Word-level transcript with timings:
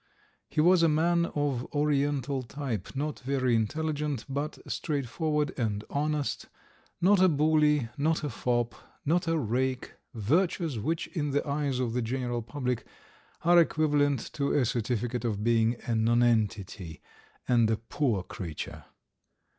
He 0.49 0.59
was 0.59 0.81
a 0.81 0.89
man 0.89 1.27
of 1.35 1.63
Oriental 1.75 2.41
type, 2.41 2.95
not 2.95 3.19
very 3.19 3.55
intelligent, 3.55 4.25
but 4.27 4.57
straightforward 4.65 5.51
and 5.59 5.83
honest, 5.91 6.47
not 6.99 7.21
a 7.21 7.29
bully, 7.29 7.87
not 7.99 8.23
a 8.23 8.31
fop, 8.31 8.73
and 8.73 8.81
not 9.05 9.27
a 9.27 9.37
rake 9.37 9.93
virtues 10.15 10.79
which, 10.79 11.05
in 11.05 11.29
the 11.29 11.47
eyes 11.47 11.77
of 11.77 11.93
the 11.93 12.01
general 12.01 12.41
public, 12.41 12.83
are 13.45 13.59
equivalent 13.59 14.33
to 14.33 14.53
a 14.53 14.65
certificate 14.65 15.23
of 15.23 15.43
being 15.43 15.75
a 15.85 15.93
nonentity 15.93 16.99
and 17.47 17.69
a 17.69 17.77
poor 17.77 18.23
creature. 18.23 18.85